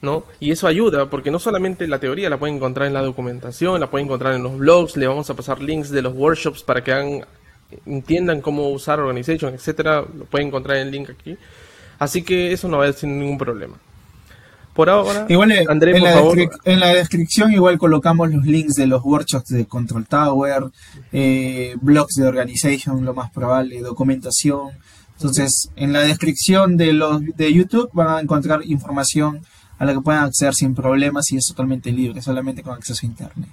[0.03, 0.25] ¿no?
[0.41, 3.91] Y eso ayuda, porque no solamente la teoría la pueden encontrar en la documentación, la
[3.91, 6.93] pueden encontrar en los blogs, le vamos a pasar links de los workshops para que
[6.93, 7.27] hagan,
[7.87, 11.37] entiendan cómo usar Organization, etcétera, lo pueden encontrar en el link aquí.
[11.99, 13.77] Así que eso no va a ser ningún problema.
[14.77, 20.07] Por ahora, igual en, la descripción igual colocamos los links de los workshops de Control
[20.07, 20.65] Tower,
[21.13, 24.73] eh, blogs de Organization, lo más probable, documentación.
[25.15, 29.41] Entonces, en la descripción de los de YouTube van a encontrar información
[29.79, 33.09] a la que puedan acceder sin problemas y es totalmente libre, solamente con acceso a
[33.09, 33.49] internet.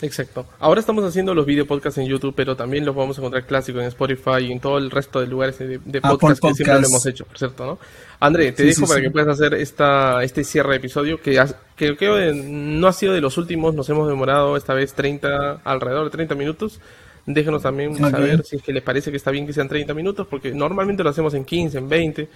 [0.00, 0.46] Exacto.
[0.60, 3.82] Ahora estamos haciendo los video podcasts en YouTube, pero también los vamos a encontrar clásicos
[3.82, 6.86] en Spotify y en todo el resto de lugares de, de podcast, que siempre lo
[6.86, 7.78] hemos hecho, por cierto, ¿no?
[8.20, 11.42] André, te dejo para que puedas hacer esta, este cierre de episodio que,
[11.76, 15.62] que creo que no ha sido de los últimos, nos hemos demorado esta vez 30,
[15.64, 16.80] alrededor de 30 minutos.
[17.26, 20.26] Déjenos también saber si es que les parece que está bien que sean 30 minutos,
[20.28, 22.28] porque normalmente lo hacemos en 15, en 20,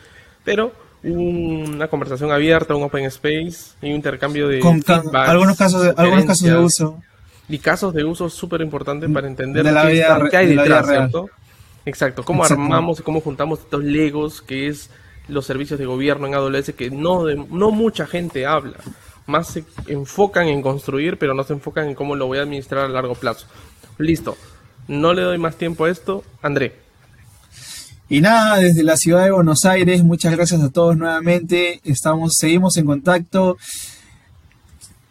[0.44, 0.72] pero
[1.04, 4.60] una conversación abierta, un open space y un intercambio de
[5.14, 7.02] algunos casos de, algunos casos de uso
[7.52, 11.28] y casos de uso súper importantes para entender de la vida, qué hay detrás, ¿cierto?
[11.84, 14.88] Exacto, cómo armamos y cómo juntamos estos legos que es
[15.28, 18.78] los servicios de gobierno en AWS que no, no mucha gente habla.
[19.26, 22.86] Más se enfocan en construir, pero no se enfocan en cómo lo voy a administrar
[22.86, 23.46] a largo plazo.
[23.98, 24.36] Listo.
[24.88, 26.24] No le doy más tiempo a esto.
[26.40, 26.76] André.
[28.08, 31.80] Y nada, desde la ciudad de Buenos Aires, muchas gracias a todos nuevamente.
[31.84, 33.58] Estamos, seguimos en contacto.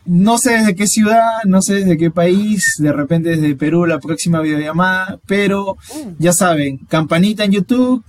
[0.05, 3.99] No sé desde qué ciudad, no sé desde qué país, de repente desde Perú la
[3.99, 5.77] próxima videollamada, pero
[6.17, 8.03] ya saben, campanita en YouTube,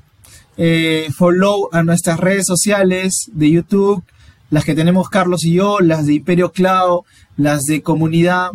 [0.57, 4.03] eh, follow a nuestras redes sociales de YouTube,
[4.49, 7.03] las que tenemos Carlos y yo, las de Imperio Cloud,
[7.37, 8.51] las de comunidad,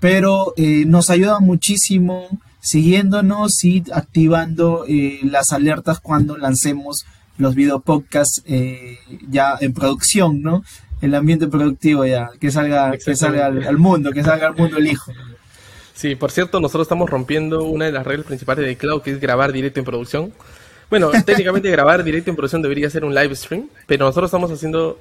[0.00, 2.28] pero eh, nos ayuda muchísimo
[2.60, 7.04] siguiéndonos y activando eh, las alertas cuando lancemos
[7.38, 10.64] los video podcasts eh, ya en producción, ¿no?
[11.00, 14.86] El ambiente productivo ya, que salga, que salga al, mundo, que salga al mundo el
[14.86, 15.12] hijo.
[15.92, 19.20] Sí, por cierto, nosotros estamos rompiendo una de las reglas principales de Cloud, que es
[19.20, 20.32] grabar directo en producción.
[20.88, 24.98] Bueno, técnicamente grabar directo en producción debería ser un live stream, pero nosotros estamos haciendo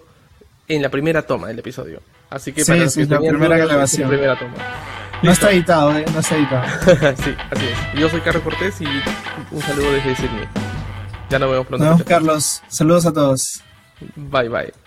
[0.68, 2.02] en la primera toma del episodio.
[2.30, 4.10] Así que para sí, la primera grabación.
[4.10, 4.56] primera toma.
[5.22, 6.06] No está editado, ¿eh?
[6.14, 7.16] No está editado.
[7.24, 8.00] sí, así es.
[8.00, 8.86] Yo soy Carlos Cortés y
[9.52, 10.73] un saludo desde Sydney.
[11.30, 11.86] Ya nos vemos pronto.
[11.86, 12.62] Nos vemos, Carlos.
[12.68, 13.62] Saludos a todos.
[14.16, 14.83] Bye, bye.